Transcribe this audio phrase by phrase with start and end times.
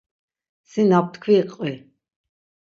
[0.69, 1.71] Si na ptkvi qvi.